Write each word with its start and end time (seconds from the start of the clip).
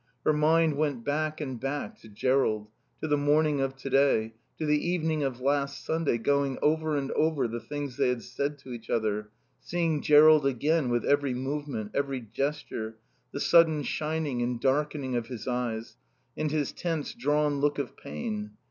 Her 0.25 0.33
mind 0.33 0.77
went 0.77 1.05
back 1.05 1.39
and 1.39 1.59
back 1.59 1.99
to 1.99 2.09
Jerrold, 2.09 2.69
to 3.01 3.07
the 3.07 3.17
morning 3.19 3.61
of 3.61 3.75
today, 3.75 4.33
to 4.57 4.65
the 4.65 4.83
evening 4.89 5.21
of 5.21 5.39
last 5.41 5.85
Sunday, 5.85 6.17
going 6.17 6.57
over 6.59 6.97
and 6.97 7.11
over 7.11 7.47
the 7.47 7.59
things 7.59 7.97
they 7.97 8.09
had 8.09 8.23
said 8.23 8.57
to 8.57 8.71
each 8.73 8.89
other; 8.89 9.29
seeing 9.59 10.01
Jerrold 10.01 10.43
again, 10.47 10.89
with 10.89 11.05
every 11.05 11.35
movement, 11.35 11.91
every 11.93 12.21
gesture, 12.21 12.95
the 13.31 13.39
sudden 13.39 13.83
shining 13.83 14.41
and 14.41 14.59
darkening 14.59 15.15
of 15.15 15.27
his 15.27 15.47
eyes, 15.47 15.97
and 16.35 16.49
his 16.49 16.71
tense 16.71 17.13
drawn 17.13 17.59
look 17.59 17.77
of 17.77 17.95
pain. 17.95 18.53